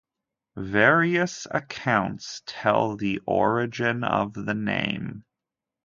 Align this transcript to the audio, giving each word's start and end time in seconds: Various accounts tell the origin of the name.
Various 0.57 1.45
accounts 1.51 2.41
tell 2.47 2.95
the 2.95 3.19
origin 3.27 4.03
of 4.03 4.33
the 4.33 4.55
name. 4.55 5.25